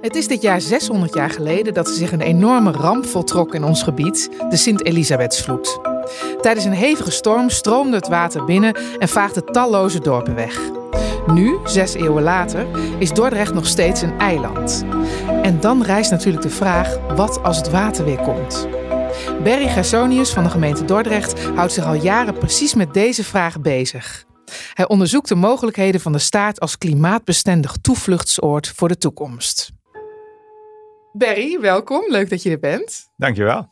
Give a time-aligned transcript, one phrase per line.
[0.00, 3.82] Het is dit jaar 600 jaar geleden dat zich een enorme ramp voltrok in ons
[3.82, 5.80] gebied, de Sint-Elisabethsvloed.
[6.40, 10.60] Tijdens een hevige storm stroomde het water binnen en vaagde talloze dorpen weg.
[11.26, 12.66] Nu, zes eeuwen later,
[12.98, 14.84] is Dordrecht nog steeds een eiland.
[15.42, 18.68] En dan rijst natuurlijk de vraag: wat als het water weer komt?
[19.42, 24.24] Berry Gersonius van de gemeente Dordrecht houdt zich al jaren precies met deze vraag bezig.
[24.74, 29.78] Hij onderzoekt de mogelijkheden van de staat als klimaatbestendig toevluchtsoord voor de toekomst.
[31.12, 32.04] Berry, welkom.
[32.08, 33.10] Leuk dat je er bent.
[33.16, 33.68] Dankjewel.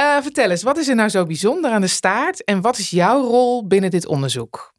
[0.00, 2.90] Uh, vertel eens, wat is er nou zo bijzonder aan de staart en wat is
[2.90, 4.74] jouw rol binnen dit onderzoek?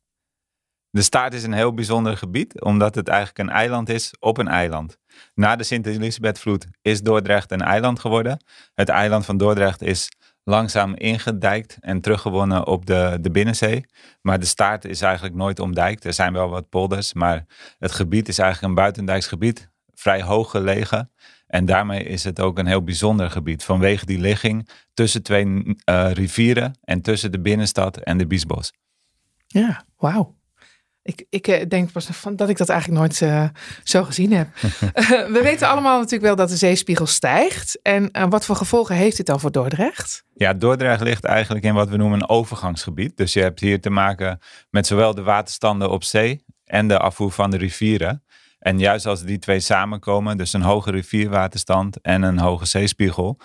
[0.89, 4.47] De staart is een heel bijzonder gebied, omdat het eigenlijk een eiland is op een
[4.47, 4.97] eiland.
[5.33, 8.43] Na de Sint-Elisabethvloed is Dordrecht een eiland geworden.
[8.73, 10.11] Het eiland van Dordrecht is
[10.43, 13.85] langzaam ingedijkt en teruggewonnen op de, de binnenzee.
[14.21, 16.05] Maar de staart is eigenlijk nooit omdijkt.
[16.05, 17.45] Er zijn wel wat polders, maar
[17.79, 21.11] het gebied is eigenlijk een buitendijks gebied, vrij hoog gelegen.
[21.47, 26.11] En daarmee is het ook een heel bijzonder gebied vanwege die ligging tussen twee uh,
[26.11, 28.73] rivieren en tussen de binnenstad en de Biesbos.
[29.47, 30.35] Ja, wauw.
[31.01, 33.49] Ik, ik eh, denk pas van dat ik dat eigenlijk nooit uh,
[33.83, 34.47] zo gezien heb.
[35.35, 37.79] we weten allemaal natuurlijk wel dat de zeespiegel stijgt.
[37.81, 40.23] En wat voor gevolgen heeft dit dan voor Dordrecht?
[40.33, 43.17] Ja, Dordrecht ligt eigenlijk in wat we noemen een overgangsgebied.
[43.17, 47.31] Dus je hebt hier te maken met zowel de waterstanden op zee en de afvoer
[47.31, 48.23] van de rivieren.
[48.59, 53.39] En juist als die twee samenkomen, dus een hoge rivierwaterstand en een hoge zeespiegel,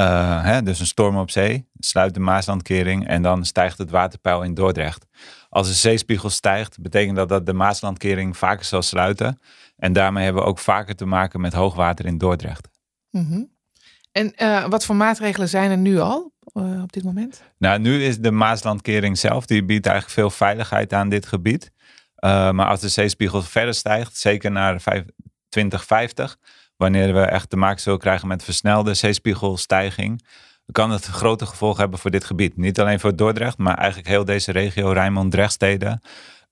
[0.00, 4.42] uh, hè, dus een storm op zee, sluit de Maaslandkering en dan stijgt het waterpeil
[4.42, 5.06] in Dordrecht.
[5.48, 9.40] Als de zeespiegel stijgt, betekent dat dat de Maaslandkering vaker zal sluiten.
[9.76, 12.68] En daarmee hebben we ook vaker te maken met hoogwater in Dordrecht.
[13.10, 13.50] Mm
[14.12, 17.42] En uh, wat voor maatregelen zijn er nu al uh, op dit moment?
[17.58, 21.72] Nou, nu is de Maaslandkering zelf, die biedt eigenlijk veel veiligheid aan dit gebied.
[22.24, 24.82] Uh, maar als de zeespiegel verder stijgt, zeker naar
[25.48, 26.36] 2050,
[26.76, 30.26] wanneer we echt te maken zullen krijgen met versnelde zeespiegelstijging,
[30.72, 32.56] kan het grote gevolgen hebben voor dit gebied.
[32.56, 36.02] Niet alleen voor Dordrecht, maar eigenlijk heel deze regio, Rijnmond, Drechtsteden,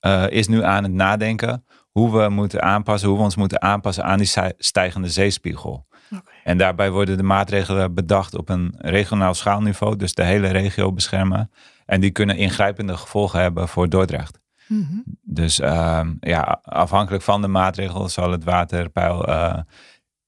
[0.00, 4.04] uh, is nu aan het nadenken hoe we moeten aanpassen, hoe we ons moeten aanpassen
[4.04, 5.86] aan die stijgende zeespiegel.
[6.10, 6.34] Okay.
[6.44, 11.50] En daarbij worden de maatregelen bedacht op een regionaal schaalniveau, dus de hele regio beschermen.
[11.86, 14.40] En die kunnen ingrijpende gevolgen hebben voor Dordrecht.
[14.66, 15.04] Mm -hmm.
[15.22, 19.58] Dus uh, ja, afhankelijk van de maatregel zal het waterpeil uh,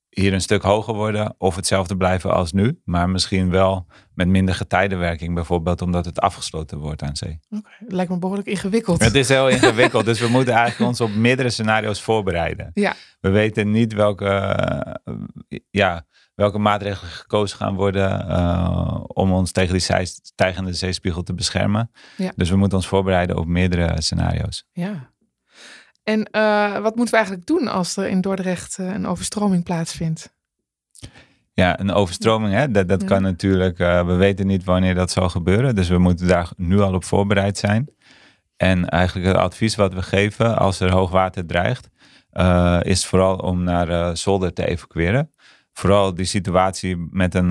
[0.09, 4.55] hier een stuk hoger worden of hetzelfde blijven als nu, maar misschien wel met minder
[4.55, 7.41] getijdenwerking, bijvoorbeeld omdat het afgesloten wordt aan zee.
[7.51, 7.89] Oké, okay.
[7.97, 9.05] lijkt me behoorlijk ingewikkeld.
[9.05, 12.71] Het is heel ingewikkeld, dus we moeten eigenlijk ons op meerdere scenario's voorbereiden.
[12.75, 12.95] Ja.
[13.21, 14.25] We weten niet welke,
[15.05, 16.07] uh, ja,
[16.39, 21.91] welke maatregelen gekozen gaan worden uh, om ons tegen die stijgende zeespiegel te beschermen.
[22.17, 22.33] Ja.
[22.37, 24.67] Dus we moeten ons voorbereiden op meerdere scenario's.
[24.73, 25.13] Ja.
[26.03, 30.35] En uh, wat moeten we eigenlijk doen als er in Dordrecht uh, een overstroming plaatsvindt?
[31.53, 32.71] Ja, een overstroming, hè?
[32.71, 33.07] dat, dat ja.
[33.07, 35.75] kan natuurlijk, we weten niet wanneer dat zal gebeuren.
[35.75, 37.89] Dus we moeten daar nu al op voorbereid zijn.
[38.57, 41.89] En eigenlijk het advies wat we geven als er hoogwater dreigt,
[42.83, 45.33] is vooral om naar zolder te evacueren.
[45.79, 47.49] Vooral die situatie met een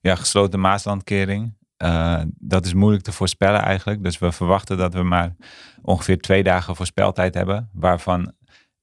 [0.00, 1.56] ja, gesloten maaslandkering.
[1.82, 4.02] Uh, dat is moeilijk te voorspellen eigenlijk.
[4.02, 5.36] Dus we verwachten dat we maar
[5.82, 7.70] ongeveer twee dagen voorspeltijd hebben.
[7.72, 8.32] Waarvan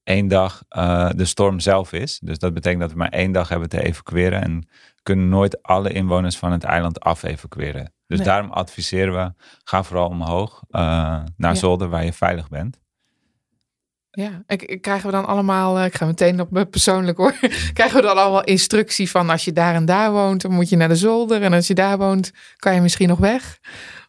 [0.02, 2.18] één dag uh, de storm zelf is.
[2.18, 4.42] Dus dat betekent dat we maar één dag hebben te evacueren.
[4.42, 4.68] En
[5.02, 7.92] kunnen nooit alle inwoners van het eiland af evacueren.
[8.06, 8.26] Dus nee.
[8.26, 10.80] daarom adviseren we, ga vooral omhoog uh,
[11.36, 11.54] naar ja.
[11.54, 12.80] zolder waar je veilig bent.
[14.16, 17.34] Ja, en krijgen we dan allemaal, ik ga meteen op me persoonlijk hoor,
[17.72, 20.76] krijgen we dan allemaal instructie van als je daar en daar woont, dan moet je
[20.76, 23.58] naar de zolder en als je daar woont, kan je misschien nog weg?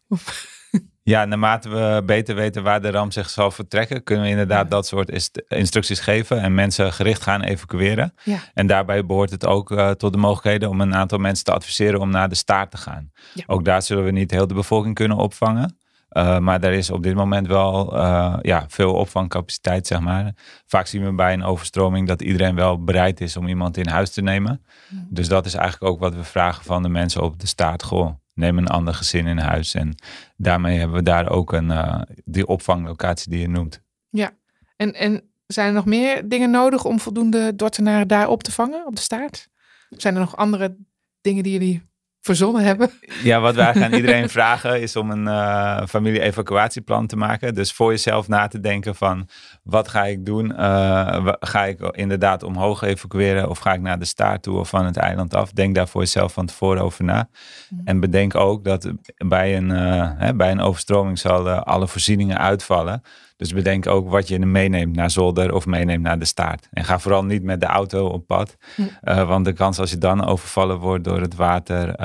[0.08, 0.46] Of...
[1.02, 4.68] Ja, naarmate we beter weten waar de ramp zich zal vertrekken, kunnen we inderdaad ja.
[4.68, 8.14] dat soort instructies geven en mensen gericht gaan evacueren.
[8.22, 8.38] Ja.
[8.54, 12.00] En daarbij behoort het ook uh, tot de mogelijkheden om een aantal mensen te adviseren
[12.00, 13.10] om naar de staart te gaan.
[13.34, 13.42] Ja.
[13.46, 15.78] Ook daar zullen we niet heel de bevolking kunnen opvangen.
[16.12, 20.32] Uh, maar er is op dit moment wel uh, ja, veel opvangcapaciteit, zeg maar.
[20.66, 24.10] Vaak zien we bij een overstroming dat iedereen wel bereid is om iemand in huis
[24.10, 24.64] te nemen.
[24.88, 25.06] Mm.
[25.10, 27.82] Dus dat is eigenlijk ook wat we vragen van de mensen op de staat.
[27.82, 29.74] Goh, neem een ander gezin in huis.
[29.74, 29.94] En
[30.36, 33.82] daarmee hebben we daar ook een, uh, die opvanglocatie die je noemt.
[34.08, 34.30] Ja,
[34.76, 38.86] en, en zijn er nog meer dingen nodig om voldoende Dordtenaren daar op te vangen,
[38.86, 39.48] op de staart?
[39.88, 40.76] Zijn er nog andere
[41.20, 41.87] dingen die jullie
[42.28, 42.90] verzonnen hebben?
[43.22, 47.54] Ja, wat wij aan iedereen vragen is om een uh, familie-evacuatieplan te maken.
[47.54, 49.28] Dus voor jezelf na te denken van
[49.62, 50.52] wat ga ik doen?
[50.52, 54.84] Uh, ga ik inderdaad omhoog evacueren of ga ik naar de staart toe of van
[54.84, 55.52] het eiland af?
[55.52, 57.28] Denk daar voor jezelf van tevoren over na.
[57.68, 57.80] Mm.
[57.84, 63.02] En bedenk ook dat bij een, uh, hè, bij een overstroming zal alle voorzieningen uitvallen.
[63.38, 66.68] Dus bedenk ook wat je meeneemt naar zolder of meeneemt naar de staart.
[66.72, 68.56] En ga vooral niet met de auto op pad.
[68.76, 71.96] Uh, want de kans als je dan overvallen wordt door het water,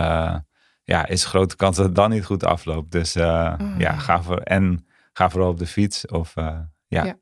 [0.84, 2.92] ja, is grote kans dat het dan niet goed afloopt.
[2.92, 6.08] Dus uh, Oh, ja, ga voor, en ga vooral op de fiets.
[6.08, 6.66] Of, ja.
[6.88, 7.16] Ja.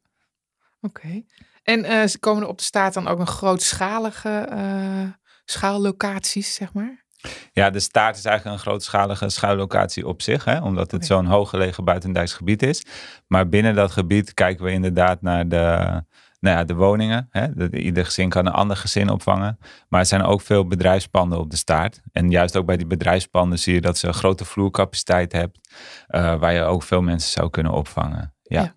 [0.82, 1.24] Oké.
[1.64, 5.04] En eh, ze komen er op de staat dan ook nog grootschalige eh,
[5.46, 7.06] schaallocaties, zeg maar?
[7.52, 11.06] Ja, de staart is eigenlijk een grootschalige schuillocatie op zich, hè, omdat het Oké.
[11.06, 12.86] zo'n hooggelegen buitendijks gebied is.
[13.28, 16.04] Maar binnen dat gebied kijken we inderdaad naar de,
[16.42, 17.28] nou ja, de woningen.
[17.32, 17.54] Hè.
[17.54, 19.58] De- ieder gezin kan een ander gezin opvangen.
[19.90, 22.02] Maar er zijn ook veel bedrijfspanden op de staart.
[22.12, 25.60] En juist ook bij die bedrijfspanden zie je dat ze een grote vloercapaciteit hebt,
[26.08, 28.34] eh, waar je ook veel mensen zou kunnen opvangen.
[28.44, 28.74] Ja.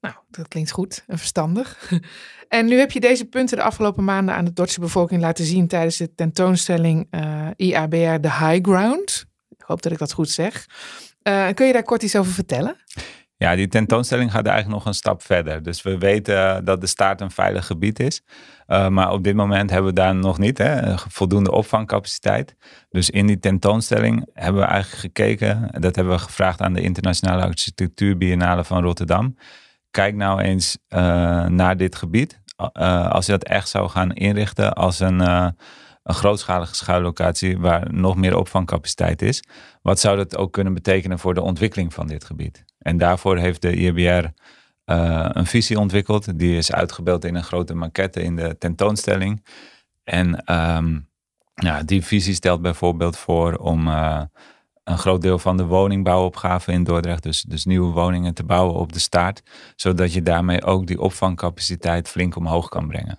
[0.00, 1.78] Nou, dat klinkt goed en verstandig.
[2.48, 5.68] En nu heb je deze punten de afgelopen maanden aan de Dordtse bevolking laten zien
[5.68, 9.26] tijdens de tentoonstelling eh, IABR The High Ground.
[9.48, 10.66] Ik hoop dat ik dat goed zeg.
[11.22, 12.76] Eh, kun je daar kort iets over vertellen?
[13.40, 15.62] Ja, die tentoonstelling gaat eigenlijk nog een stap verder.
[15.62, 18.22] Dus we weten dat de staart een veilig gebied is.
[18.66, 22.56] Uh, maar op dit moment hebben we daar nog niet hè, voldoende opvangcapaciteit.
[22.90, 27.42] Dus in die tentoonstelling hebben we eigenlijk gekeken, dat hebben we gevraagd aan de Internationale
[27.42, 29.36] Architectuurbiennale van Rotterdam.
[29.90, 30.98] Kijk nou eens uh,
[31.46, 32.40] naar dit gebied.
[33.08, 35.54] Als je dat echt zou gaan inrichten als een, een
[36.02, 39.42] grootschalige schuillocatie waar nog meer opvangcapaciteit is.
[39.82, 42.68] Wat zou dat ook kunnen betekenen voor de ontwikkeling van dit gebied?
[42.80, 44.26] En daarvoor heeft de IRBR
[44.86, 46.38] uh, een visie ontwikkeld.
[46.38, 49.44] Die is uitgebeeld in een grote maquette in de tentoonstelling.
[50.04, 51.08] En um,
[51.54, 54.22] ja, die visie stelt bijvoorbeeld voor om uh,
[54.84, 58.92] een groot deel van de woningbouwopgave in Dordrecht, dus, dus nieuwe woningen te bouwen op
[58.92, 59.42] de staart,
[59.76, 63.18] zodat je daarmee ook die opvangcapaciteit flink omhoog kan brengen.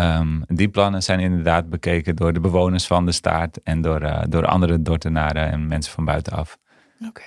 [0.00, 4.22] Um, die plannen zijn inderdaad bekeken door de bewoners van de staart en door, uh,
[4.28, 6.58] door andere Dortenaren en mensen van buitenaf.
[7.08, 7.22] Oké.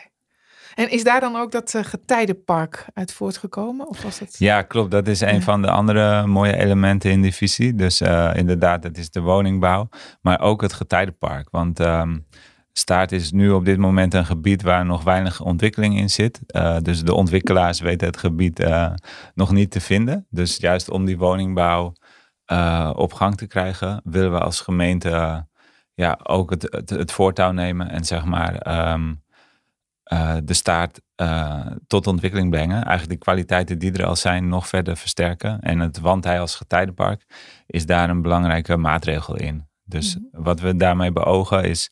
[0.75, 3.87] En is daar dan ook dat uh, getijdenpark uit voortgekomen?
[3.87, 4.35] Of was dat...
[4.37, 4.91] Ja, klopt.
[4.91, 5.41] Dat is een ja.
[5.41, 7.75] van de andere mooie elementen in die visie.
[7.75, 9.89] Dus uh, inderdaad, het is de woningbouw,
[10.21, 11.47] maar ook het getijdenpark.
[11.51, 12.25] Want um,
[12.71, 16.39] Staart is nu op dit moment een gebied waar nog weinig ontwikkeling in zit.
[16.47, 18.93] Uh, dus de ontwikkelaars weten het gebied uh,
[19.33, 20.27] nog niet te vinden.
[20.29, 21.93] Dus juist om die woningbouw
[22.95, 25.45] op gang te krijgen, willen we als gemeente
[25.93, 29.23] ja, ook het, het, het, voortouw nemen en zeg maar um,
[30.43, 31.01] de staart
[31.87, 32.83] tot ontwikkeling brengen.
[32.83, 35.59] Eigenlijk de kwaliteiten die er al zijn nog verder versterken.
[35.59, 37.25] En het Wandhei als getijdenpark
[37.65, 39.67] is daar een belangrijke maatregel in.
[39.83, 40.43] Dus mm-hmm.
[40.43, 41.91] wat we daarmee beogen is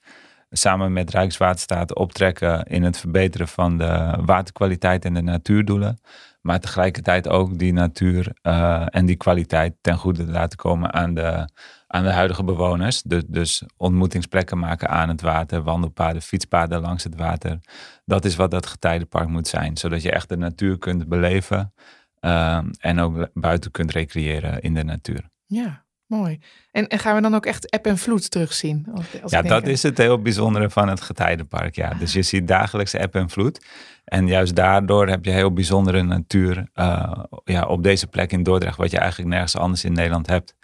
[0.53, 5.99] samen met Rijkswaterstaat optrekken in het verbeteren van de waterkwaliteit en de natuurdoelen.
[6.41, 11.49] Maar tegelijkertijd ook die natuur uh, en die kwaliteit ten goede laten komen aan de,
[11.87, 13.01] aan de huidige bewoners.
[13.01, 17.59] Dus, dus ontmoetingsplekken maken aan het water, wandelpaden, fietspaden langs het water.
[18.05, 19.77] Dat is wat dat getijdenpark moet zijn.
[19.77, 21.73] Zodat je echt de natuur kunt beleven
[22.21, 25.29] uh, en ook buiten kunt recreëren in de natuur.
[25.45, 25.82] Ja,
[26.17, 26.39] Mooi.
[26.71, 28.87] En, en, gaan we dan ook echt eb en vloed terugzien?
[28.93, 31.75] Als, als ja, dat is het heel bijzondere van het getijdenpark.
[31.75, 31.93] Ja.
[31.93, 33.65] Dus je ziet dagelijks eb en vloed.
[34.05, 38.77] En juist daardoor heb je heel bijzondere natuur uh, ja, op deze plek in Dordrecht,
[38.77, 40.55] wat je eigenlijk nergens anders in Nederland hebt.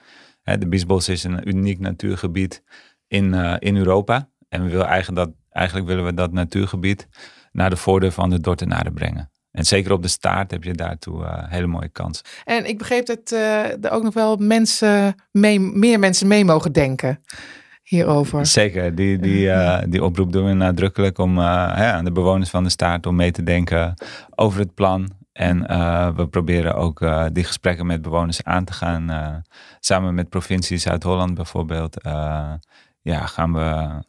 [0.41, 2.63] Hè, de Biesbos is een uniek natuurgebied
[3.07, 4.29] in, uh, in Europa.
[4.49, 7.07] En we willen eigenlijk, dat, eigenlijk willen we dat natuurgebied
[7.51, 9.31] naar de voordeur van de Dordtenaren brengen.
[9.51, 12.21] En zeker op de staart heb je daartoe uh, hele mooie kans.
[12.43, 16.71] En ik begreep dat uh, er ook nog wel mensen mee, meer mensen mee mogen
[16.71, 17.23] denken
[17.83, 18.45] hierover.
[18.45, 22.69] Zeker, die, die, uh, die oproep doen we nadrukkelijk om aan de bewoners van de
[22.69, 23.93] staart om mee te denken
[24.35, 25.17] over het plan.
[25.31, 25.59] En
[26.15, 29.43] we proberen ook die gesprekken met bewoners aan te gaan.
[29.79, 32.03] samen met provincie Zuid-Holland bijvoorbeeld.
[33.01, 34.01] ja, gaan we,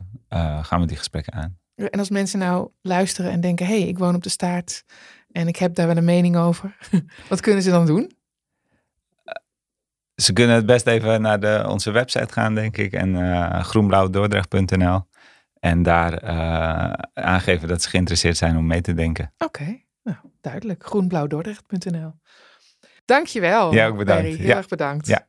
[0.63, 1.59] gaan we die gesprekken aan.
[1.75, 4.85] En als mensen nou luisteren en denken, hé, hey, ik woon op de staart
[5.33, 6.77] en ik heb daar wel een mening over.
[7.29, 8.19] Wat kunnen ze dan doen?
[10.15, 12.93] Ze kunnen het best even naar de, onze website gaan, denk ik.
[12.93, 15.09] En uh, groenblauwdordrecht.nl.
[15.61, 19.33] En daar uh, aangeven dat ze geïnteresseerd zijn om mee te denken.
[19.39, 19.87] Oké, okay.
[20.03, 20.85] nou, duidelijk.
[20.85, 22.13] groenblauwdordrecht.nl.
[23.05, 23.73] Dankjewel.
[23.73, 24.23] Ja, ook bedankt.
[24.23, 24.37] Barry.
[24.37, 24.57] Heel ja.
[24.57, 25.07] erg bedankt.
[25.07, 25.29] Ja.